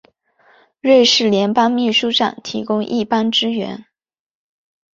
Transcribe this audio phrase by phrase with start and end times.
[0.79, 3.85] 瑞士联邦秘书长提供一般支援。